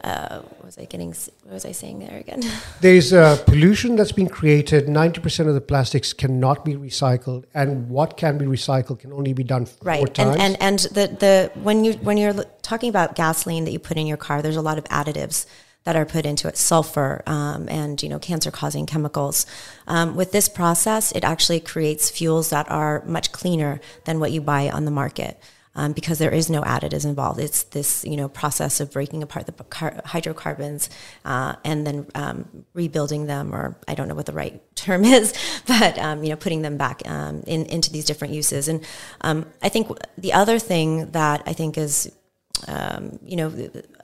uh, 0.04 0.40
what 0.40 0.66
was 0.66 0.78
I 0.78 0.86
getting? 0.86 1.10
What 1.10 1.54
was 1.54 1.66
I 1.66 1.74
saying 1.74 2.00
there 2.00 2.18
again? 2.18 2.42
There's 2.82 3.14
uh, 3.14 3.44
pollution 3.46 3.96
that's 3.96 4.12
been 4.12 4.30
created. 4.30 4.90
Ninety 4.90 5.20
percent 5.20 5.50
of 5.50 5.56
the 5.56 5.62
plastics 5.62 6.14
cannot 6.14 6.66
be 6.66 6.76
recycled, 6.76 7.46
and 7.54 7.90
what 7.90 8.18
can 8.18 8.38
be 8.38 8.46
recycled 8.46 9.00
can 9.00 9.14
only 9.14 9.34
be 9.34 9.44
done 9.44 9.66
four 9.66 9.86
right. 9.86 10.14
times. 10.14 10.38
And, 10.38 10.42
and 10.42 10.62
and 10.62 10.80
the 10.80 11.16
the 11.20 11.52
when 11.60 11.84
you 11.84 11.94
when 11.94 12.18
you're 12.18 12.34
talking 12.62 12.90
about 12.90 13.16
gasoline 13.16 13.66
that 13.66 13.72
you 13.72 13.80
put 13.80 13.98
in 13.98 14.08
your 14.08 14.18
car, 14.18 14.42
there's 14.42 14.56
a 14.56 14.62
lot 14.62 14.78
of 14.78 14.86
additives 14.86 15.46
that 15.84 15.96
are 15.96 16.06
put 16.06 16.28
into 16.28 16.48
it, 16.48 16.58
sulfur 16.58 17.24
um, 17.26 17.68
and 17.68 18.02
you 18.02 18.10
know 18.10 18.18
cancer-causing 18.18 18.88
chemicals. 18.88 19.46
Um, 19.88 20.16
with 20.16 20.32
this 20.32 20.50
process, 20.50 21.12
it 21.12 21.24
actually 21.24 21.60
creates 21.60 22.10
fuels 22.10 22.50
that 22.50 22.70
are 22.72 23.04
much 23.06 23.32
cleaner 23.32 23.82
than 24.06 24.20
what 24.20 24.32
you 24.32 24.42
buy 24.42 24.70
on 24.70 24.86
the 24.86 24.92
market 24.92 25.40
um, 25.76 25.94
because 25.94 26.20
there 26.20 26.32
is 26.32 26.50
no 26.50 26.62
additives 26.62 27.06
involved. 27.06 27.40
It's 27.40 27.64
this 27.64 28.04
you 28.04 28.18
know 28.18 28.28
process 28.28 28.80
of 28.80 28.92
breaking 28.92 29.24
apart 29.24 29.46
the 29.46 29.52
car- 29.52 30.02
hydrocarbons 30.06 30.90
uh, 31.26 31.56
and 31.64 31.86
then 31.86 32.08
um, 32.16 32.66
rebuilding 32.74 33.28
them, 33.28 33.54
or 33.54 33.78
I 33.88 33.96
don't 33.96 34.08
know 34.08 34.16
what 34.16 34.26
the 34.26 34.34
right 34.34 34.62
term 34.76 35.04
is, 35.06 35.34
but 35.68 35.98
um, 35.98 36.24
you 36.24 36.30
know 36.30 36.36
putting 36.36 36.62
them 36.62 36.78
back 36.78 37.02
um, 37.06 37.44
in, 37.48 37.66
into 37.66 37.92
these 37.92 38.06
different 38.06 38.34
uses. 38.34 38.68
And 38.68 38.86
um, 39.22 39.46
I 39.62 39.70
think 39.70 39.90
the 40.18 40.34
other 40.34 40.60
thing 40.60 41.12
that 41.12 41.44
I 41.46 41.54
think 41.54 41.78
is 41.78 42.12
um, 42.68 43.18
you 43.24 43.38
know, 43.38 43.50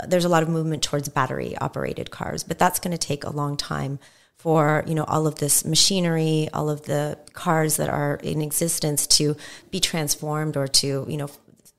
there's 0.08 0.26
a 0.26 0.30
lot 0.30 0.42
of 0.44 0.50
movement 0.50 0.84
towards 0.84 1.10
battery 1.10 1.56
operated 1.58 2.10
cars, 2.12 2.44
but 2.44 2.58
that's 2.58 2.80
going 2.80 2.92
to 2.92 2.98
take 2.98 3.24
a 3.24 3.30
long 3.30 3.56
time 3.56 4.00
for 4.38 4.84
you 4.88 4.96
know 4.96 5.04
all 5.04 5.28
of 5.28 5.36
this 5.36 5.66
machinery, 5.66 6.48
all 6.54 6.70
of 6.70 6.84
the 6.84 7.18
cars 7.34 7.78
that 7.78 7.90
are 7.90 8.20
in 8.24 8.42
existence 8.42 9.08
to 9.08 9.36
be 9.72 9.80
transformed 9.80 10.56
or 10.56 10.68
to 10.68 11.06
you 11.08 11.18
know 11.18 11.30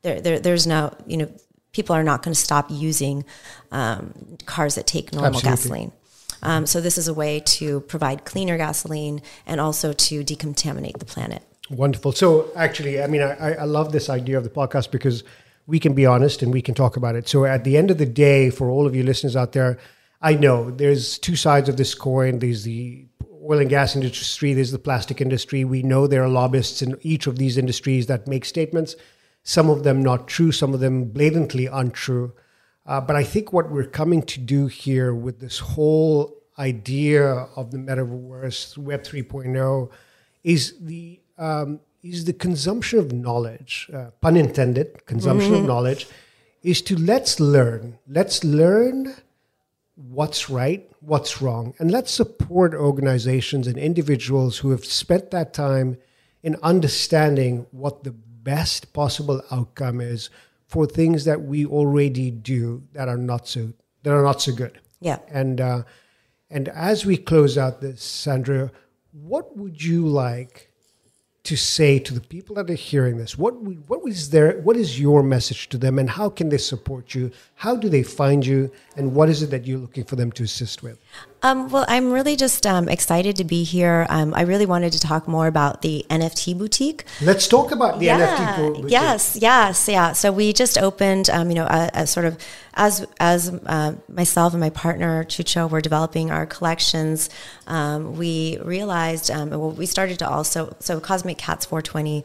there, 0.03 0.21
there 0.21 0.39
there's 0.39 0.67
no, 0.67 0.95
you 1.07 1.17
know, 1.17 1.29
people 1.73 1.95
are 1.95 2.03
not 2.03 2.23
going 2.23 2.35
to 2.35 2.41
stop 2.41 2.67
using 2.71 3.25
um, 3.71 4.39
cars 4.47 4.75
that 4.77 4.87
take 4.87 5.13
normal 5.13 5.37
Absolutely. 5.37 5.51
gasoline. 5.51 5.93
Um, 6.43 6.67
so 6.67 6.81
this 6.81 6.99
is 6.99 7.09
a 7.09 7.15
way 7.15 7.41
to 7.41 7.81
provide 7.81 8.25
cleaner 8.25 8.57
gasoline 8.57 9.23
and 9.47 9.61
also 9.61 9.93
to 9.93 10.23
decontaminate 10.23 10.99
the 10.99 11.05
planet. 11.05 11.43
Wonderful. 11.71 12.13
So 12.13 12.51
actually, 12.57 13.03
I 13.03 13.07
mean, 13.07 13.23
I, 13.23 13.55
I 13.55 13.65
love 13.65 13.93
this 13.93 14.09
idea 14.09 14.39
of 14.39 14.45
the 14.45 14.51
podcast 14.51 14.91
because 14.91 15.25
we 15.67 15.79
can 15.79 15.95
be 15.95 16.07
honest 16.07 16.43
and 16.43 16.53
we 16.53 16.63
can 16.63 16.75
talk 16.75 16.97
about 16.97 17.15
it. 17.15 17.29
So 17.29 17.45
at 17.45 17.65
the 17.65 17.77
end 17.77 17.91
of 17.91 17.99
the 17.99 18.07
day, 18.07 18.51
for 18.51 18.71
all 18.71 18.87
of 18.87 18.95
you 18.95 19.03
listeners 19.03 19.37
out 19.37 19.53
there, 19.53 19.79
I 20.23 20.35
know 20.35 20.71
there's 20.71 21.19
two 21.19 21.37
sides 21.37 21.69
of 21.69 21.77
this 21.77 21.95
coin. 21.95 22.39
There's 22.39 22.65
the 22.65 23.07
oil 23.43 23.61
and 23.61 23.69
gas 23.69 23.95
industry, 23.95 24.53
there's 24.53 24.73
the 24.73 24.79
plastic 24.79 25.21
industry. 25.21 25.65
We 25.65 25.83
know 25.83 26.07
there 26.07 26.25
are 26.25 26.29
lobbyists 26.29 26.83
in 26.83 26.97
each 27.03 27.27
of 27.27 27.39
these 27.39 27.57
industries 27.57 28.07
that 28.07 28.27
make 28.27 28.45
statements 28.45 28.97
some 29.43 29.71
of 29.71 29.83
them 29.83 30.03
not 30.03 30.29
true, 30.29 30.53
some 30.53 30.75
of 30.75 30.81
them 30.81 31.07
blatantly 31.07 31.67
untrue. 31.67 32.33
Uh, 32.87 33.01
but 33.01 33.17
I 33.17 33.25
think 33.25 33.53
what 33.53 33.71
we're 33.71 33.85
coming 33.85 34.23
to 34.23 34.41
do 34.41 34.67
here 34.67 35.15
with 35.15 35.41
this 35.41 35.59
whole 35.59 36.39
idea 36.59 37.27
of 37.55 37.71
the 37.71 37.79
metaverse, 37.79 38.77
Web 38.79 39.03
3.0, 39.03 39.91
is 40.43 40.75
the 40.81 41.21
um, 41.37 41.81
is 42.03 42.25
the 42.25 42.33
consumption 42.33 42.99
of 42.99 43.13
knowledge, 43.13 43.91
uh, 43.93 44.11
pun 44.21 44.37
intended, 44.37 45.05
consumption 45.07 45.53
mm-hmm. 45.53 45.63
of 45.63 45.69
knowledge, 45.69 46.09
is 46.63 46.81
to 46.83 46.97
let's 46.97 47.41
learn. 47.41 47.99
Let's 48.07 48.45
learn 48.45 49.15
what's 49.95 50.49
right, 50.49 50.89
what's 51.01 51.43
wrong, 51.43 51.75
and 51.79 51.91
let's 51.91 52.13
support 52.13 52.75
organizations 52.75 53.67
and 53.67 53.77
individuals 53.77 54.59
who 54.59 54.71
have 54.71 54.85
spent 54.85 55.31
that 55.33 55.53
time 55.53 55.99
in 56.43 56.57
understanding 56.63 57.67
what 57.73 58.05
the 58.05 58.15
best 58.49 58.95
possible 58.95 59.43
outcome 59.51 60.01
is 60.01 60.31
for 60.67 60.87
things 60.87 61.25
that 61.27 61.43
we 61.43 61.67
already 61.67 62.31
do 62.31 62.83
that 62.95 63.07
are 63.07 63.23
not 63.31 63.47
so 63.47 63.73
that 64.03 64.13
are 64.15 64.23
not 64.23 64.41
so 64.41 64.53
good. 64.53 64.81
Yeah. 65.01 65.19
And 65.29 65.61
uh, 65.61 65.83
and 66.49 66.69
as 66.69 67.05
we 67.05 67.17
close 67.19 67.59
out 67.59 67.83
this, 67.83 68.03
Sandra, 68.03 68.71
what 69.13 69.57
would 69.59 69.83
you 69.83 70.07
like 70.07 70.71
to 71.45 71.57
say 71.57 71.99
to 71.99 72.13
the 72.13 72.21
people 72.21 72.57
that 72.57 72.71
are 72.71 72.75
hearing 72.91 73.19
this? 73.19 73.37
What 73.37 73.55
what 73.91 74.01
is 74.07 74.31
their 74.31 74.61
what 74.61 74.77
is 74.77 74.99
your 74.99 75.23
message 75.23 75.69
to 75.71 75.79
them, 75.79 75.99
and 75.99 76.09
how 76.09 76.29
can 76.31 76.49
they 76.49 76.59
support 76.59 77.15
you? 77.15 77.31
How 77.55 77.77
do 77.77 77.89
they 77.89 78.03
find 78.03 78.45
you, 78.45 78.71
and 78.97 79.15
what 79.15 79.29
is 79.29 79.43
it 79.43 79.51
that 79.51 79.67
you're 79.67 79.85
looking 79.87 80.05
for 80.05 80.17
them 80.17 80.33
to 80.33 80.43
assist 80.43 80.83
with? 80.83 80.99
Um, 81.43 81.69
well, 81.71 81.85
I'm 81.87 82.11
really 82.11 82.35
just 82.35 82.67
um, 82.67 82.89
excited 82.89 83.37
to 83.37 83.45
be 83.45 83.63
here. 83.63 84.07
Um, 84.09 84.35
I 84.35 84.43
really 84.43 84.67
wanted 84.67 84.93
to 84.93 85.01
talk 85.01 85.29
more 85.29 85.47
about 85.47 85.83
the 85.83 86.05
NFT 86.11 86.59
boutique. 86.59 87.05
Let's 87.23 87.47
talk 87.47 87.71
about 87.71 88.01
the 88.01 88.07
yeah, 88.07 88.37
NFT 88.37 88.57
boutique. 88.57 88.91
Yes, 88.91 89.39
yes, 89.41 89.89
yeah. 89.89 90.13
So 90.13 90.33
we 90.33 90.53
just 90.53 90.79
opened, 90.79 91.31
um, 91.31 91.49
you 91.49 91.55
know, 91.55 91.67
a, 91.67 91.91
a, 91.95 92.07
sort 92.09 92.27
of 92.27 92.39
as 92.75 93.07
as 93.21 93.51
uh, 93.67 93.95
myself 94.09 94.53
and 94.53 94.61
my 94.61 94.71
partner 94.71 95.25
Chucho 95.25 95.71
were 95.71 95.81
developing 95.81 96.33
our 96.33 96.45
collections. 96.45 97.31
Um, 97.69 98.17
we 98.17 98.59
realized, 98.65 99.31
um, 99.31 99.51
well, 99.51 99.71
we 99.71 99.87
started 99.87 100.19
to 100.19 100.29
also 100.29 100.75
so 100.81 100.99
Cosmic 100.99 101.39
Cats 101.39 101.67
420. 101.67 102.25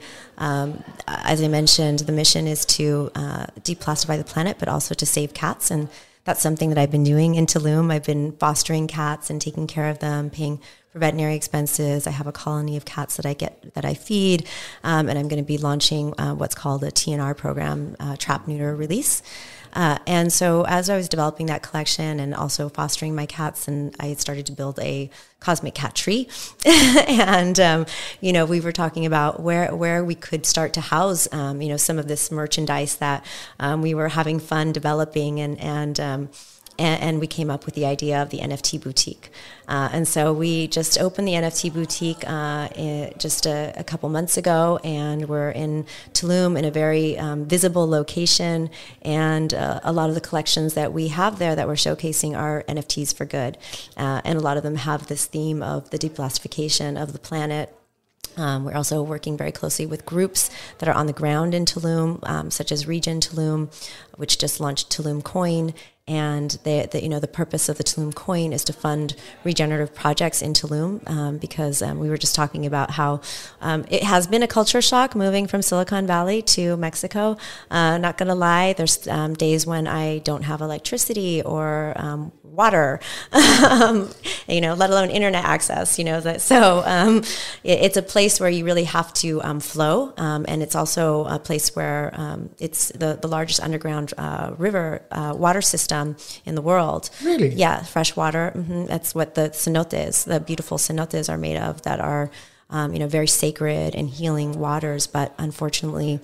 as 1.08 1.41
I 1.41 1.48
mentioned, 1.48 2.00
the 2.00 2.12
mission 2.12 2.48
is 2.48 2.65
to 2.65 3.12
uh, 3.13 3.46
deplastify 3.62 4.17
the 4.17 4.24
planet, 4.24 4.58
but 4.58 4.70
also 4.70 4.96
to 4.96 5.05
save 5.05 5.36
cats 5.36 5.70
and 5.70 5.88
that's 6.24 6.42
something 6.42 6.70
that 6.70 6.77
I've 6.77 6.92
been 6.92 7.03
doing 7.03 7.36
in 7.36 7.46
Tulum. 7.46 7.92
I've 7.92 8.06
been 8.06 8.32
fostering 8.34 8.88
cats 8.88 9.30
and 9.30 9.42
taking 9.42 9.68
care 9.68 9.89
of 9.89 10.00
them, 10.00 10.30
paying 10.30 10.62
for 10.93 11.00
veterinary 11.00 11.35
expenses. 11.35 12.05
I 12.05 12.12
have 12.12 12.27
a 12.27 12.31
colony 12.31 12.77
of 12.77 12.85
cats 12.85 13.17
that 13.17 13.25
I 13.25 13.33
get 13.33 13.73
that 13.73 13.83
I 13.83 13.95
feed, 13.95 14.47
um, 14.83 15.09
and 15.09 15.17
I'm 15.17 15.27
going 15.27 15.41
to 15.41 15.47
be 15.47 15.57
launching 15.57 16.13
uh, 16.19 16.35
what's 16.35 16.53
called 16.53 16.83
a 16.83 16.91
TNR 16.91 17.35
program, 17.35 17.95
uh, 18.00 18.15
Trap 18.15 18.47
Neuter 18.47 18.75
Release. 18.75 19.23
Uh, 19.75 19.97
and 20.05 20.31
so 20.31 20.67
as 20.67 20.88
I 20.88 20.95
was 20.95 21.09
developing 21.09 21.47
that 21.47 21.63
collection 21.63 22.19
and 22.19 22.35
also 22.35 22.69
fostering 22.69 23.15
my 23.15 23.25
cats, 23.25 23.67
and 23.67 23.95
I 24.00 24.13
started 24.13 24.45
to 24.45 24.51
build 24.51 24.77
a 24.79 25.09
cosmic 25.39 25.73
cat 25.73 25.95
tree. 25.95 26.29
and, 26.65 27.59
um, 27.59 27.88
you 28.21 28.31
know, 28.31 28.45
we 28.45 28.59
were 28.62 28.71
talking 28.71 29.07
about 29.07 29.41
where, 29.41 29.75
where 29.75 30.05
we 30.05 30.13
could 30.13 30.45
start 30.45 30.73
to 30.73 30.81
house, 30.81 31.27
um, 31.33 31.59
you 31.59 31.69
know, 31.69 31.77
some 31.77 31.97
of 31.97 32.07
this 32.07 32.31
merchandise 32.31 32.97
that 32.97 33.25
um, 33.59 33.81
we 33.81 33.95
were 33.95 34.09
having 34.09 34.39
fun 34.39 34.71
developing 34.71 35.39
and, 35.39 35.59
and, 35.59 36.00
um, 36.00 36.29
and, 36.80 37.01
and, 37.01 37.20
we 37.20 37.27
came 37.27 37.50
up 37.50 37.65
with 37.65 37.75
the 37.75 37.86
idea 37.86 38.22
of 38.22 38.30
the 38.30 38.39
NFT 38.39 38.82
boutique. 38.82 39.30
Uh, 39.68 39.89
and 39.92 40.08
so 40.08 40.34
we 40.34 40.68
just 40.68 41.00
opened 41.00 41.27
the 41.27 41.34
NFT 41.34 41.72
boutique 41.74 42.24
uh, 42.27 42.68
just 43.18 43.46
a, 43.46 43.74
a, 43.77 43.84
couple 43.84 44.10
months 44.10 44.38
ago, 44.38 44.80
and 44.84 45.30
we're 45.30 45.51
in 45.51 45.86
Tulum 46.13 46.58
in 46.58 46.65
a 46.65 46.72
very 46.72 47.18
um, 47.18 47.46
visible 47.46 47.88
location. 47.88 48.70
And 49.03 49.53
uh, 49.53 49.80
a 49.84 49.92
lot 49.92 50.10
of 50.10 50.15
the 50.15 50.22
collections 50.22 50.74
that 50.74 50.94
we 50.94 51.10
have 51.10 51.39
there 51.39 51.56
that 51.56 51.68
we're 51.68 51.75
showcasing 51.75 52.38
are 52.38 52.63
NFTs 52.68 53.15
for 53.15 53.25
good. 53.25 53.58
Uh, 53.96 54.22
and 54.25 54.38
a 54.38 54.42
lot 54.42 54.58
of 54.58 54.63
them 54.63 54.75
have 54.75 55.08
this 55.08 55.25
theme 55.25 55.62
of 55.62 55.89
the 55.92 56.00
deplastification 56.00 57.01
of 57.01 57.13
the 57.13 57.20
planet 57.20 57.74
um, 58.38 58.63
we're 58.63 58.75
also 58.75 59.01
working 59.03 59.38
very 59.38 59.51
closely 59.51 59.86
with 59.86 60.06
groups 60.06 60.50
that 60.80 60.89
are 60.89 60.96
on 60.96 61.06
the 61.06 61.13
ground 61.13 61.53
in 61.53 61.65
Tulum, 61.65 62.20
um, 62.27 62.50
such 62.50 62.72
as 62.72 62.88
Regen 62.88 63.20
Tulum, 63.20 63.72
which 64.15 64.38
just 64.38 64.60
launched 64.60 64.89
Tulum 64.89 65.24
Coin, 65.24 65.74
and 66.05 66.51
the, 66.65 67.00
you 67.01 67.07
know 67.07 67.22
the 67.22 67.29
purpose 67.29 67.69
of 67.69 67.77
the 67.77 67.83
Tulum 67.83 68.13
coin 68.13 68.51
is 68.51 68.65
to 68.65 68.74
fund 68.74 69.15
regenerative 69.45 69.95
projects 69.95 70.41
in 70.41 70.51
Tulum 70.51 71.10
um, 71.10 71.38
because 71.38 71.81
um, 71.81 71.98
we 71.98 72.10
were 72.10 72.17
just 72.17 72.36
talking 72.36 72.65
about 72.65 72.91
how 72.91 73.22
um, 73.62 73.86
it 73.89 74.03
has 74.03 74.27
been 74.27 74.43
a 74.43 74.48
culture 74.48 74.81
shock 74.81 75.15
moving 75.15 75.48
from 75.48 75.62
Silicon 75.62 76.05
Valley 76.05 76.41
to 76.41 76.75
Mexico. 76.75 77.38
Uh, 77.72 77.98
not 77.98 78.17
going 78.17 78.27
to 78.27 78.36
lie, 78.36 78.74
there's 78.74 79.07
um, 79.07 79.33
days 79.33 79.65
when 79.65 79.88
I 79.88 80.17
don't 80.19 80.41
have 80.43 80.60
electricity 80.60 81.41
or 81.41 81.93
um, 81.95 82.33
water, 82.43 83.00
um, 83.31 84.10
you 84.50 84.60
know, 84.60 84.74
let 84.74 84.89
alone 84.89 85.10
internet 85.10 85.45
access. 85.45 85.98
You 85.98 86.03
know 86.03 86.19
that 86.19 86.41
so 86.41 86.83
it, 87.63 87.79
it's 87.79 87.95
a 87.95 88.03
place 88.03 88.41
where 88.41 88.50
you 88.50 88.65
really 88.65 88.83
have 88.83 89.13
to 89.15 89.39
flow, 89.62 90.13
and 90.17 90.62
it's 90.62 90.75
also 90.75 91.24
a 91.25 91.39
place 91.39 91.74
where 91.77 92.50
it's 92.60 92.89
the 92.89 93.17
the 93.22 93.29
largest 93.29 93.62
underground 93.62 94.13
uh, 94.17 94.53
river 94.57 95.01
uh, 95.12 95.33
water 95.33 95.62
system 95.62 95.92
in 96.45 96.55
the 96.55 96.62
world. 96.62 97.09
Really? 97.23 97.50
Yeah, 97.50 97.83
fresh 97.83 98.15
water. 98.15 98.51
Mm-hmm. 98.55 98.85
That's 98.85 99.13
what 99.13 99.35
the 99.35 99.50
cenotes, 99.50 100.25
the 100.25 100.39
beautiful 100.39 100.77
cenotes, 100.77 101.29
are 101.29 101.38
made 101.38 101.57
of. 101.57 101.81
That 101.83 102.00
are, 102.00 102.29
um, 102.69 102.93
you 102.93 103.00
know, 103.00 103.07
very 103.07 103.27
sacred 103.27 103.95
and 103.95 104.09
healing 104.09 104.59
waters. 104.59 105.07
But 105.07 105.33
unfortunately, 105.38 106.19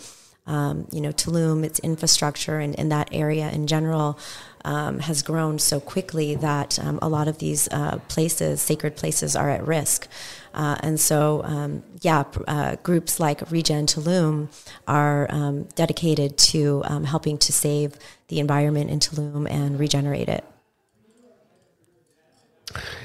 um, 0.49 0.87
you 0.91 1.01
know, 1.01 1.11
Tulum, 1.11 1.63
its 1.63 1.79
infrastructure 1.79 2.59
and, 2.59 2.75
in 2.75 2.89
that 2.89 3.07
area 3.11 3.49
in 3.49 3.67
general. 3.67 4.17
Um, 4.65 4.99
has 4.99 5.23
grown 5.23 5.57
so 5.57 5.79
quickly 5.79 6.35
that 6.35 6.77
um, 6.79 6.99
a 7.01 7.07
lot 7.07 7.29
of 7.29 7.37
these 7.37 7.69
uh, 7.71 7.97
places, 8.09 8.61
sacred 8.61 8.97
places, 8.97 9.33
are 9.33 9.49
at 9.49 9.65
risk. 9.65 10.09
Uh, 10.53 10.75
and 10.81 10.99
so, 10.99 11.41
um, 11.45 11.81
yeah, 12.01 12.25
uh, 12.45 12.75
groups 12.83 13.21
like 13.21 13.49
Regen 13.49 13.85
Tulum 13.85 14.49
are 14.85 15.27
um, 15.29 15.63
dedicated 15.75 16.37
to 16.51 16.81
um, 16.91 17.05
helping 17.05 17.37
to 17.37 17.53
save 17.53 17.95
the 18.27 18.39
environment 18.39 18.89
in 18.89 18.99
Tulum 18.99 19.49
and 19.49 19.79
regenerate 19.79 20.27
it. 20.27 20.43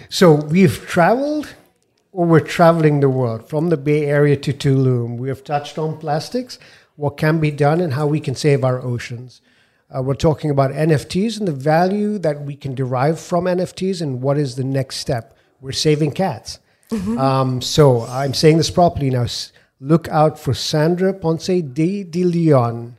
So 0.09 0.35
we've 0.35 0.85
traveled, 0.87 1.55
or 2.12 2.27
we're 2.27 2.40
traveling 2.40 2.99
the 2.99 3.09
world 3.09 3.49
from 3.49 3.68
the 3.68 3.77
Bay 3.77 4.07
Area 4.07 4.37
to 4.37 4.53
Tulum. 4.53 5.18
We 5.18 5.29
have 5.29 5.45
touched 5.45 5.79
on 5.79 5.99
plastics, 5.99 6.59
what 6.96 7.16
can 7.16 7.40
be 7.40 7.50
done, 7.50 7.80
and 7.80 7.94
how 7.94 8.07
we 8.07 8.20
can 8.20 8.35
save 8.35 8.64
our 8.64 8.80
oceans. 8.80 9.40
Uh, 9.94 10.02
we're 10.02 10.14
talking 10.14 10.50
about 10.50 10.70
NFTs 10.70 11.38
and 11.38 11.46
the 11.46 11.52
value 11.52 12.18
that 12.18 12.42
we 12.42 12.57
can 12.57 12.74
derive 12.74 13.20
from 13.20 13.44
NFTs, 13.44 14.00
and 14.00 14.22
what 14.22 14.38
is 14.38 14.57
the 14.57 14.64
next 14.64 14.96
step. 14.96 15.37
We're 15.61 15.72
saving 15.72 16.12
cats. 16.12 16.59
Mm-hmm. 16.90 17.18
Um, 17.18 17.62
so 17.62 18.02
I'm 18.02 18.35
saying 18.35 18.59
this 18.59 18.70
properly 18.70 19.11
now. 19.11 19.26
Look 19.80 20.09
out 20.09 20.38
for 20.38 20.54
Sandra 20.54 21.12
Ponce 21.12 21.46
de, 21.46 22.04
de 22.04 22.24
Leon 22.24 22.96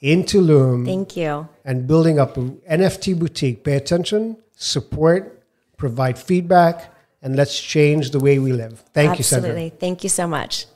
in 0.00 0.24
Tulum. 0.24 0.84
Thank 0.84 1.16
you. 1.16 1.48
And 1.64 1.86
building 1.86 2.18
up 2.18 2.36
an 2.36 2.60
NFT 2.70 3.18
boutique. 3.18 3.64
Pay 3.64 3.74
attention, 3.74 4.36
support, 4.56 5.42
provide 5.76 6.18
feedback, 6.18 6.92
and 7.22 7.36
let's 7.36 7.58
change 7.58 8.10
the 8.10 8.20
way 8.20 8.38
we 8.38 8.52
live. 8.52 8.80
Thank 8.92 9.12
Absolutely. 9.12 9.18
you, 9.18 9.22
Sandra. 9.22 9.50
Absolutely. 9.50 9.78
Thank 9.78 10.02
you 10.02 10.10
so 10.10 10.26
much. 10.26 10.66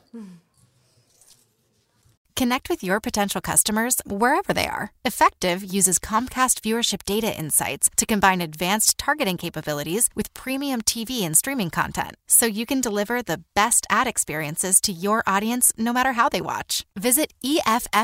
Connect 2.36 2.68
with 2.68 2.84
your 2.84 3.00
potential 3.00 3.40
customers 3.40 4.02
wherever 4.04 4.52
they 4.52 4.68
are. 4.68 4.92
Effectv 5.06 5.72
uses 5.72 5.98
Comcast 5.98 6.60
viewership 6.60 7.02
data 7.06 7.34
insights 7.34 7.88
to 7.96 8.04
combine 8.04 8.42
advanced 8.42 8.98
targeting 8.98 9.38
capabilities 9.38 10.10
with 10.14 10.34
premium 10.34 10.82
TV 10.82 11.22
and 11.22 11.34
streaming 11.34 11.70
content 11.70 12.14
so 12.28 12.44
you 12.44 12.66
can 12.66 12.82
deliver 12.82 13.22
the 13.22 13.42
best 13.54 13.86
ad 13.88 14.06
experiences 14.06 14.82
to 14.82 14.92
your 14.92 15.22
audience 15.26 15.72
no 15.78 15.94
matter 15.94 16.12
how 16.12 16.28
they 16.28 16.42
watch. 16.42 16.84
Visit 16.94 17.32
EFFECTV.com. 17.42 17.96